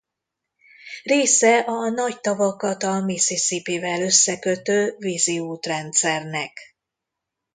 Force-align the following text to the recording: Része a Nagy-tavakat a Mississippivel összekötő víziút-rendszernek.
Része 1.03 1.57
a 1.59 1.89
Nagy-tavakat 1.89 2.83
a 2.83 2.99
Mississippivel 3.01 4.01
összekötő 4.01 4.95
víziút-rendszernek. 4.97 6.59